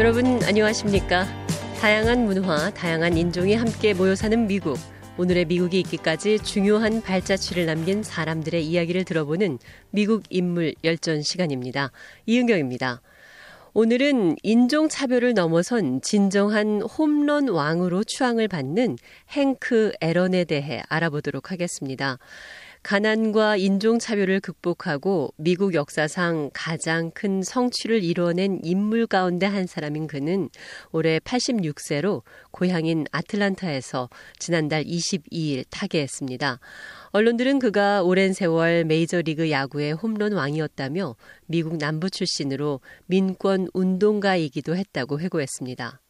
여러분 0.00 0.42
안녕하십니까? 0.44 1.26
다양한 1.78 2.24
문화, 2.24 2.70
다양한 2.70 3.18
인종이 3.18 3.54
함께 3.54 3.92
모여 3.92 4.14
사는 4.14 4.46
미국. 4.46 4.78
오늘의 5.18 5.44
미국이 5.44 5.78
있기까지 5.80 6.38
중요한 6.38 7.02
발자취를 7.02 7.66
남긴 7.66 8.02
사람들의 8.02 8.64
이야기를 8.64 9.04
들어보는 9.04 9.58
미국 9.90 10.22
인물 10.30 10.74
열전 10.84 11.20
시간입니다. 11.20 11.92
이은경입니다. 12.24 13.02
오늘은 13.74 14.36
인종차별을 14.42 15.34
넘어선 15.34 16.00
진정한 16.00 16.80
홈런 16.80 17.50
왕으로 17.50 18.02
추앙을 18.02 18.48
받는 18.48 18.96
행크 19.28 19.92
에런에 20.00 20.44
대해 20.44 20.82
알아보도록 20.88 21.50
하겠습니다. 21.50 22.18
가난과 22.82 23.56
인종차별을 23.56 24.40
극복하고 24.40 25.34
미국 25.36 25.74
역사상 25.74 26.50
가장 26.54 27.10
큰 27.10 27.42
성취를 27.42 28.02
이뤄낸 28.02 28.58
인물 28.62 29.06
가운데 29.06 29.44
한 29.44 29.66
사람인 29.66 30.06
그는 30.06 30.48
올해 30.90 31.18
86세로 31.18 32.22
고향인 32.50 33.06
아틀란타에서 33.12 34.08
지난달 34.38 34.84
22일 34.84 35.64
타계했습니다. 35.70 36.58
언론들은 37.10 37.58
그가 37.58 38.02
오랜 38.02 38.32
세월 38.32 38.84
메이저리그 38.84 39.50
야구의 39.50 39.92
홈런 39.92 40.32
왕이었다며 40.32 41.16
미국 41.46 41.76
남부 41.76 42.08
출신으로 42.08 42.80
민권 43.06 43.68
운동가이기도 43.74 44.74
했다고 44.74 45.20
회고했습니다. 45.20 46.00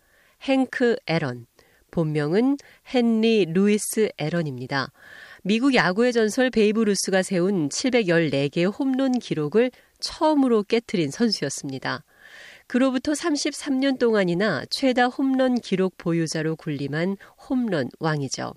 행크 0.42 0.96
에런, 1.06 1.46
본명은 1.90 2.58
헨리 2.94 3.46
루이스 3.46 4.10
에런입니다. 4.18 4.92
미국 5.42 5.74
야구의 5.74 6.12
전설 6.12 6.50
베이브 6.50 6.80
루스가 6.80 7.22
세운 7.22 7.70
714개의 7.70 8.78
홈런 8.78 9.18
기록을 9.18 9.70
처음으로 9.98 10.64
깨뜨린 10.64 11.10
선수였습니다. 11.10 12.04
그로부터 12.66 13.12
33년 13.12 13.98
동안이나 13.98 14.64
최다 14.68 15.06
홈런 15.06 15.54
기록 15.54 15.96
보유자로 15.96 16.56
군림한 16.56 17.16
홈런 17.48 17.88
왕이죠. 18.00 18.54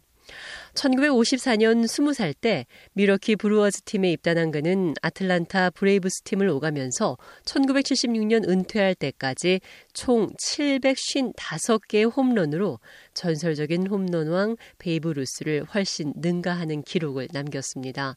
1954년 0.73 1.85
20살 1.85 2.33
때 2.39 2.65
밀워키 2.93 3.35
브루어즈 3.35 3.81
팀에 3.83 4.11
입단한 4.11 4.51
그는 4.51 4.93
아틀란타 5.01 5.71
브레이브스 5.71 6.23
팀을 6.23 6.47
오가면서 6.49 7.17
1976년 7.45 8.47
은퇴할 8.47 8.95
때까지 8.95 9.61
총 9.93 10.29
755개의 10.33 12.15
홈런으로 12.15 12.79
전설적인 13.13 13.87
홈런왕 13.87 14.57
베이브 14.79 15.09
루스를 15.09 15.65
훨씬 15.73 16.13
능가하는 16.15 16.83
기록을 16.83 17.27
남겼습니다. 17.31 18.15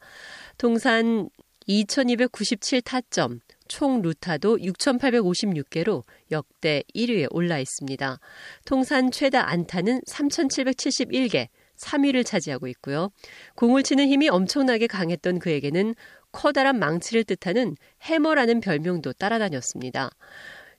통산 0.58 1.28
2297 1.66 2.80
타점, 2.82 3.40
총 3.68 4.00
루타도 4.02 4.58
6,856개로 4.58 6.04
역대 6.30 6.82
1위에 6.94 7.26
올라 7.30 7.58
있습니다. 7.58 8.20
통산 8.64 9.10
최다 9.10 9.50
안타는 9.50 10.00
3,771개, 10.08 11.48
3위를 11.78 12.24
차지하고 12.24 12.66
있고요. 12.68 13.10
공을 13.54 13.82
치는 13.82 14.08
힘이 14.08 14.28
엄청나게 14.28 14.86
강했던 14.86 15.38
그에게는 15.38 15.94
커다란 16.32 16.78
망치를 16.78 17.24
뜻하는 17.24 17.76
해머라는 18.02 18.60
별명도 18.60 19.12
따라다녔습니다. 19.14 20.10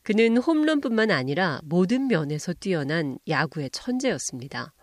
그는 0.04 0.38
홈런뿐만 0.38 1.12
아니라 1.12 1.60
모든 1.66 2.08
면에서 2.08 2.54
뛰어난 2.54 3.18
야구의 3.28 3.72
천재였습니다. 3.72 4.74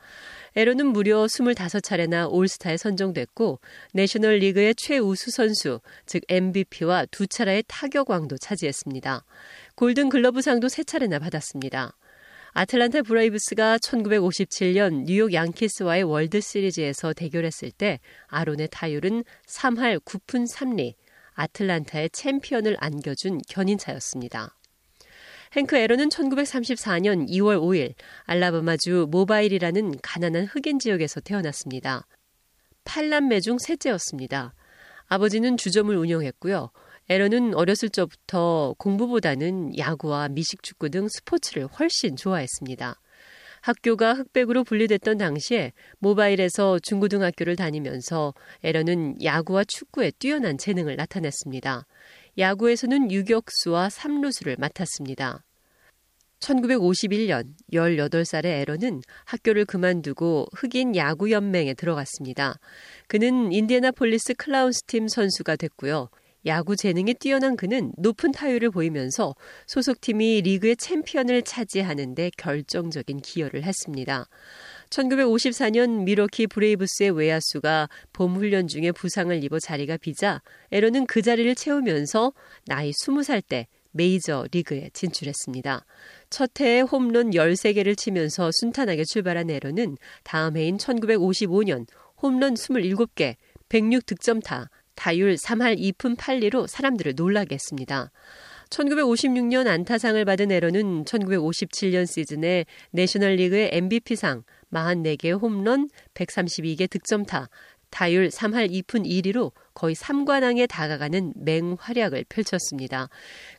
에런은 0.56 0.88
무려 0.88 1.24
25차례나 1.24 2.30
올스타에 2.30 2.76
선정됐고 2.76 3.58
내셔널 3.94 4.36
리그의 4.36 4.74
최우수 4.76 5.30
선수, 5.30 5.80
즉 6.06 6.22
MVP와 6.28 7.06
두 7.06 7.26
차례의 7.26 7.64
타격왕도 7.66 8.36
차지했습니다. 8.36 9.24
골든 9.76 10.10
글러브상도 10.10 10.69
세 10.69 10.84
차례나 10.84 11.19
받았습니다. 11.19 11.97
아틀란타 12.56 13.03
브레이브스가 13.03 13.78
1957년 13.78 15.06
뉴욕 15.06 15.32
양키스와의 15.32 16.04
월드 16.04 16.41
시리즈에서 16.41 17.12
대결했을 17.12 17.72
때 17.72 17.98
아론의 18.28 18.69
타율은 18.70 19.25
3할 19.48 19.98
9푼 20.04 20.48
3리, 20.48 20.94
아틀란타에 21.32 22.10
챔피언을 22.10 22.76
안겨준 22.78 23.41
견인차였습니다. 23.48 24.56
행크 25.56 25.75
에런은 25.75 26.09
1934년 26.10 27.28
2월 27.28 27.60
5일 27.60 27.94
알라바마주 28.22 29.09
모바일이라는 29.10 29.97
가난한 30.00 30.44
흑인 30.44 30.78
지역에서 30.78 31.22
태어났습니다. 31.22 32.06
8남매 32.84 33.42
중 33.42 33.59
셋째였습니다. 33.59 34.54
아버지는 35.06 35.56
주점을 35.56 35.92
운영했고요. 35.97 36.71
에런은 37.09 37.54
어렸을 37.54 37.91
적부터 37.91 38.75
공부보다는 38.78 39.76
야구와 39.76 40.28
미식축구 40.28 40.91
등 40.91 41.09
스포츠를 41.09 41.66
훨씬 41.66 42.16
좋아했습니다. 42.16 42.98
학교가 43.60 44.15
흑백으로 44.15 44.65
분리됐던 44.65 45.16
당시에 45.16 45.72
모바일에서 45.98 46.78
중고등학교를 46.81 47.56
다니면서 47.56 48.34
에런은 48.62 49.22
야구와 49.22 49.65
축구에 49.65 50.12
뛰어난 50.19 50.59
재능을 50.59 50.97
나타냈습니다. 50.97 51.87
야구에서는 52.37 53.10
유격수와 53.10 53.88
삼루수를 53.88 54.56
맡았습니다. 54.59 55.44
1951년 56.41 57.54
18살의 57.72 58.44
에런은 58.44 59.00
학교를 59.25 59.65
그만두고 59.65 60.47
흑인 60.54 60.94
야구연맹에 60.94 61.72
들어갔습니다. 61.72 62.59
그는 63.09 63.50
인디애나폴리스 63.50 64.34
클라운스 64.34 64.82
팀 64.82 65.09
선수가 65.09 65.56
됐고요. 65.56 66.10
야구 66.47 66.77
재능이 66.77 67.15
뛰어난 67.15 67.56
그는 67.56 67.93
높은 67.97 68.32
타율을 68.32 68.71
보이면서 68.71 69.34
소속팀이 69.66 70.43
리그의 70.43 70.77
챔피언을 70.77 71.43
차지하는데 71.43 72.31
결정적인 72.37 73.21
기여를 73.21 73.62
했습니다. 73.65 74.28
1954년 74.91 76.04
밀워키 76.04 76.47
브레이브스의 76.49 77.10
외야수가 77.12 77.88
봄 78.12 78.37
훈련 78.37 78.69
중에 78.69 78.93
부상을 78.93 79.43
입어 79.43 79.59
자리가 79.59 79.97
비자 79.97 80.43
에런은 80.71 81.06
그 81.06 81.22
자리를 81.22 81.54
채우면서 81.54 82.33
나이 82.66 82.91
20살 82.91 83.43
때 83.49 83.66
메이저 83.93 84.47
리그에 84.53 84.91
진출했습니다. 84.93 85.87
첫 86.28 86.60
해에 86.60 86.81
홈런 86.81 87.31
13개를 87.31 87.97
치면서 87.97 88.50
순탄하게 88.53 89.04
출발한 89.04 89.50
에런은 89.50 89.97
다음 90.25 90.56
해인 90.56 90.77
1955년 90.77 91.87
홈런 92.21 92.54
27개, 92.54 93.37
106득점타, 93.69 94.69
다율 94.94 95.34
3할 95.34 95.78
2푼 95.78 96.16
8리로 96.16 96.66
사람들을 96.66 97.15
놀라게 97.16 97.55
했습니다. 97.55 98.10
1956년 98.71 99.66
안타상을 99.66 100.25
받은 100.25 100.50
에런은 100.50 101.05
1957년 101.05 102.06
시즌에 102.06 102.65
내셔널리그의 102.91 103.71
MVP상 103.72 104.43
44개 104.72 105.38
홈런, 105.38 105.88
132개 106.15 106.91
득점타, 106.91 107.49
타율 107.91 108.28
3할 108.28 108.71
2푼 108.72 109.06
1리로 109.06 109.53
거의 109.72 109.94
3관왕에 109.94 110.69
다가가는 110.69 111.33
맹활약을 111.37 112.25
펼쳤습니다. 112.28 113.09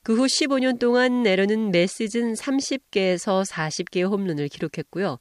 그 0.04 0.18
후 0.18 0.26
15년 0.26 0.78
동안 0.78 1.26
에런은 1.26 1.72
매 1.72 1.88
시즌 1.88 2.34
30개에서 2.34 3.50
40개의 3.50 4.10
홈런을 4.10 4.50
기록했고요. 4.50 5.20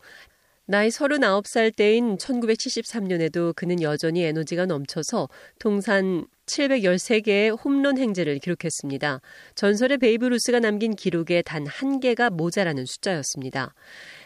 나이 0.66 0.88
39살 0.88 1.76
때인 1.76 2.16
1973년에도 2.16 3.54
그는 3.54 3.82
여전히 3.82 4.22
에너지가 4.22 4.64
넘쳐서 4.64 5.28
통산 5.58 6.26
713개의 6.46 7.62
홈런 7.62 7.98
행진을 7.98 8.38
기록했습니다. 8.38 9.20
전설의 9.54 9.98
베이브 9.98 10.24
루스가 10.24 10.60
남긴 10.60 10.94
기록에 10.94 11.42
단 11.42 11.66
한 11.66 12.00
개가 12.00 12.30
모자라는 12.30 12.86
숫자였습니다. 12.86 13.74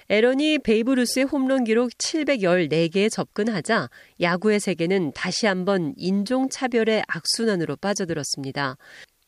에런이 0.09 0.59
베이브 0.61 0.93
루스의 0.93 1.27
홈런 1.27 1.65
기록 1.65 1.91
714개에 1.99 3.11
접근하자 3.11 3.91
야구의 4.21 4.61
세계는 4.61 5.13
다시 5.13 5.47
한번 5.47 5.93
인종차별의 5.97 7.03
악순환으로 7.09 7.77
빠져들었습니다. 7.77 8.77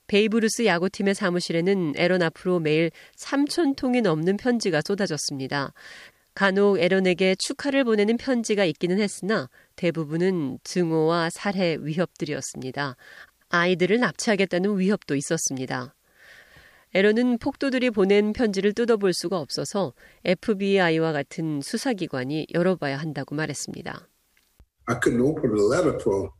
브레이브스 0.06 0.66
야구팀의 0.66 1.14
사무실에는 1.14 1.92
에런 1.96 2.22
앞으로 2.22 2.58
매일 2.58 2.90
3천 3.16 3.76
통이 3.76 4.00
넘는 4.00 4.38
편지가 4.38 4.80
쏟아졌습니다. 4.84 5.72
간혹 6.34 6.78
에런에게 6.78 7.34
축하를 7.38 7.84
보내는 7.84 8.16
편지가 8.16 8.64
있기는 8.64 9.00
했으나 9.00 9.50
대부분은 9.76 10.58
증오와 10.64 11.30
살해 11.30 11.76
위협들이었습니다. 11.80 12.96
아이들을 13.48 13.98
납치하겠다는 13.98 14.78
위협도 14.78 15.16
있었습니다. 15.16 15.94
에런은 16.92 17.38
폭도들이 17.38 17.90
보낸 17.90 18.32
편지를 18.32 18.72
뜯어볼 18.72 19.12
수가 19.12 19.38
없어서 19.38 19.92
FBI와 20.24 21.12
같은 21.12 21.60
수사기관이 21.62 22.48
열어봐야 22.52 22.96
한다고 22.96 23.34
말했습니다. 23.34 24.08
I 24.86 24.96
couldn't 24.98 25.22
open 25.22 25.56
a 25.56 25.62
letter 25.62 25.98
for 26.00 26.30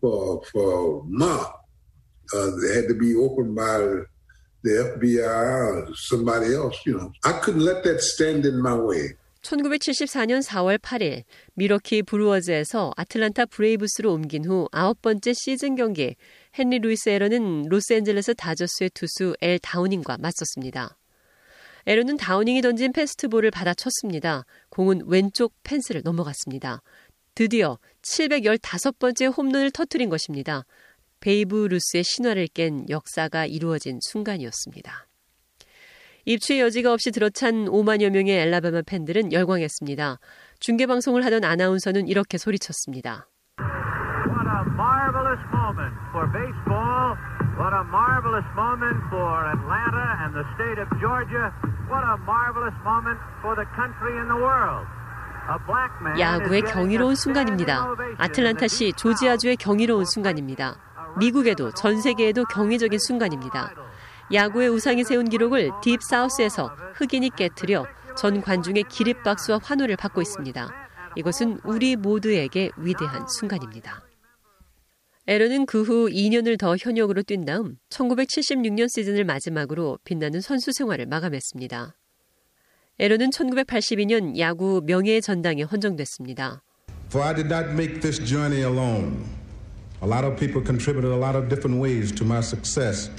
for 0.00 0.40
for 0.50 1.04
mom. 1.06 1.46
Uh, 2.34 2.50
they 2.60 2.74
had 2.74 2.88
to 2.88 2.94
be 2.94 3.14
opened 3.14 3.54
by 3.54 3.78
the 4.62 4.96
FBI 4.98 5.86
or 5.86 5.92
somebody 5.94 6.54
else. 6.54 6.76
You 6.86 6.98
know, 6.98 7.12
I 7.24 7.38
couldn't 7.40 7.64
let 7.64 7.84
that 7.84 8.00
stand 8.00 8.46
in 8.46 8.60
my 8.60 8.74
way. 8.74 9.14
1974년 9.42 10.42
4월 10.42 10.78
8일 10.78 11.24
미러키 11.54 12.02
브루어즈에서 12.02 12.92
아틀란타 12.96 13.46
브레이브스로 13.46 14.12
옮긴 14.12 14.44
후 14.44 14.68
아홉 14.70 15.00
번째 15.00 15.32
시즌 15.32 15.76
경기 15.76 16.16
헨리 16.58 16.78
루이스 16.78 17.08
에런은 17.08 17.64
로스앤젤레스 17.68 18.34
다저스의 18.34 18.90
투수 18.94 19.34
엘 19.40 19.58
다우닝과 19.58 20.18
맞섰습니다. 20.18 20.96
에런은 21.86 22.18
다우닝이 22.18 22.60
던진 22.60 22.92
패스트볼을 22.92 23.50
받아쳤습니다. 23.50 24.44
공은 24.68 25.02
왼쪽 25.06 25.54
펜스를 25.62 26.02
넘어갔습니다. 26.04 26.82
드디어 27.34 27.78
715번째 28.02 29.36
홈런을 29.36 29.70
터트린 29.70 30.10
것입니다. 30.10 30.66
베이브 31.20 31.68
루스의 31.70 32.04
신화를 32.04 32.48
깬 32.48 32.86
역사가 32.88 33.46
이루어진 33.46 33.98
순간이었습니다. 34.02 35.09
입추의 36.30 36.60
여지가 36.60 36.92
없이 36.92 37.10
들어찬 37.10 37.66
5만여 37.66 38.10
명의 38.10 38.38
앨라배마 38.38 38.82
팬들은 38.86 39.32
열광했습니다. 39.32 40.20
중계 40.60 40.86
방송을 40.86 41.24
하던 41.24 41.42
아나운서는 41.42 42.06
이렇게 42.06 42.38
소리쳤습니다. 42.38 43.26
What 43.58 44.46
a 44.46 44.62
marvelous 44.78 45.42
moment 45.50 45.90
for 46.14 46.30
baseball. 46.30 47.18
What 47.58 47.74
a 47.74 47.82
marvelous 47.82 48.46
moment 48.54 49.02
for 49.10 49.42
Atlanta 49.50 50.06
and 50.22 50.30
the 50.38 50.46
state 50.54 50.78
of 50.78 50.86
Georgia. 51.02 51.50
What 51.90 52.06
a 52.06 52.14
marvelous 52.22 52.78
moment 52.86 53.18
for 53.42 53.58
the 53.58 53.66
country 53.74 54.14
and 54.22 54.30
the 54.30 54.38
world. 54.38 54.86
야구의 56.20 56.62
경이로운 56.62 57.16
순간입니다. 57.16 57.88
아틀란타시 58.18 58.92
조지아주의 58.92 59.56
경이로운 59.56 60.04
순간입니다. 60.04 60.78
미국에도 61.18 61.72
전 61.72 62.00
세계에도 62.00 62.44
경이적인 62.44 63.00
순간입니다. 63.00 63.89
야구의 64.32 64.68
우상이 64.68 65.04
세운 65.04 65.28
기록을 65.28 65.70
딥 65.82 66.00
사우스에서 66.02 66.66
흑인이 66.94 67.30
깨뜨려 67.36 67.86
전 68.16 68.40
관중의 68.40 68.84
기립박수와 68.88 69.60
환호를 69.62 69.96
받고 69.96 70.22
있습니다. 70.22 70.72
이것은 71.16 71.58
우리 71.64 71.96
모두에게 71.96 72.70
위대한 72.76 73.26
순간입니다. 73.28 74.04
에런은 75.26 75.66
그 75.66 75.82
후 75.82 76.08
2년을 76.08 76.58
더 76.58 76.76
현역으로 76.76 77.22
뛴 77.22 77.44
다음 77.44 77.76
1976년 77.90 78.88
시즌을 78.88 79.24
마지막으로 79.24 79.98
빛나는 80.04 80.40
선수 80.40 80.72
생활을 80.72 81.06
마감했습니다. 81.06 81.96
에런은 82.98 83.30
1982년 83.30 84.38
야구 84.38 84.82
명예의 84.84 85.22
전당에 85.22 85.62
헌정됐습니다. 85.62 86.62
For 87.06 87.26
I 87.26 87.34
did 87.34 87.52
not 87.52 87.70
make 87.72 88.00
this 88.00 88.22
journey 88.22 88.62
alone. 88.62 89.24
A 90.02 90.08
lot 90.08 90.24
of 90.24 90.36
people 90.38 90.62
contributed 90.64 91.12
a 91.12 91.18
lot 91.18 91.36
of 91.36 91.48
different 91.48 91.80
ways 91.82 92.12
to 92.14 92.24
my 92.24 92.38
success. 92.38 93.10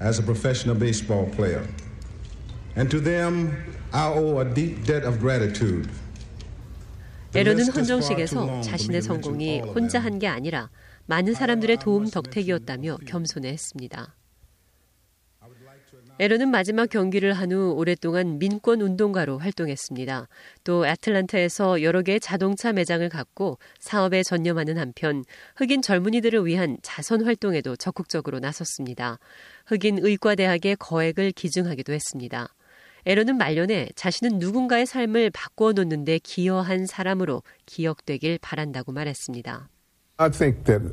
As 0.00 0.18
a 0.18 0.22
professional 0.22 0.76
baseball 0.78 1.26
player. 1.34 1.66
And 2.76 2.90
to 2.90 3.00
them, 3.00 3.52
I 3.92 4.08
owe 4.12 4.38
a 4.40 4.44
deep 4.44 4.84
debt 4.84 5.04
of 5.06 5.18
gratitude. 5.18 5.88
에런은 7.34 7.68
헌정식에서 7.72 8.60
자신의 8.62 9.02
성공이 9.02 9.60
혼자 9.60 9.98
한 9.98 10.18
게 10.18 10.26
아니라 10.28 10.70
많은 11.06 11.34
사람들의 11.34 11.78
도움 11.78 12.08
덕택이었다며 12.10 12.98
겸손해 13.06 13.48
했습니다. 13.50 14.14
에런은 16.20 16.50
마지막 16.50 16.90
경기를 16.90 17.32
한 17.32 17.52
후 17.52 17.72
오랫동안 17.72 18.38
민권 18.38 18.80
운동가로 18.80 19.38
활동했습니다. 19.38 20.28
또 20.64 20.86
애틀란타에서 20.86 21.82
여러 21.82 22.02
개의 22.02 22.18
자동차 22.20 22.72
매장을 22.72 23.08
갖고 23.08 23.58
사업에 23.78 24.22
전념하는 24.22 24.76
한편 24.78 25.24
흑인 25.56 25.80
젊은이들을 25.80 26.44
위한 26.44 26.76
자선 26.82 27.24
활동에도 27.24 27.76
적극적으로 27.76 28.40
나섰습니다. 28.40 29.18
흑인 29.66 29.98
의과대학의 30.04 30.76
거액을 30.76 31.32
기증하기도 31.32 31.92
했습니다. 31.92 32.48
에런은 33.06 33.38
말년에 33.38 33.88
자신은 33.94 34.38
누군가의 34.40 34.84
삶을 34.86 35.30
바꾸어 35.30 35.72
놓는데 35.72 36.18
기여한 36.18 36.86
사람으로 36.86 37.42
기억되길 37.64 38.38
바란다고 38.42 38.92
말했습니다. 38.92 39.70
I 40.18 40.30
think 40.30 40.64
that 40.64 40.84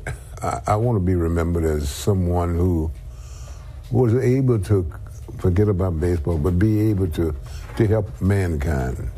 I 0.66 0.76
want 0.78 1.00
to 1.00 1.04
be 1.04 1.14
remembered 1.14 1.68
as 1.68 1.82
someone 1.90 2.54
who 2.54 2.90
was 3.92 4.14
able 4.24 4.62
to 4.62 4.88
forget 5.38 5.68
about 5.68 6.00
baseball, 6.00 6.38
but 6.38 6.58
be 6.58 6.90
able 6.90 7.08
to, 7.08 7.34
to 7.76 7.86
help 7.86 8.08
mankind. 8.20 9.10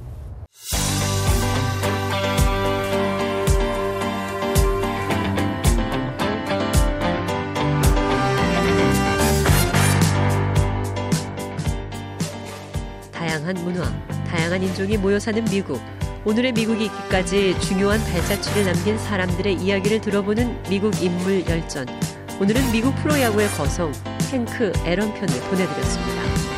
다양한 13.12 13.54
문화, 13.64 13.84
다양한 14.26 14.62
인종이 14.62 14.96
모여 14.96 15.18
사는 15.18 15.44
미국. 15.44 15.80
오늘의 16.24 16.52
미국이 16.52 16.86
있기까지 16.86 17.58
중요한 17.60 18.00
발자취를 18.00 18.64
남긴 18.66 18.98
사람들의 18.98 19.54
이야기를 19.54 20.00
들어보는 20.00 20.62
미국 20.68 21.00
인물 21.02 21.46
열전. 21.46 21.86
오늘은 22.40 22.70
미국 22.72 22.94
프로야구의 22.96 23.48
거성 23.48 23.92
탱크 24.28 24.72
에런 24.84 25.12
편을 25.14 25.40
보내드렸습니다. 25.48 26.57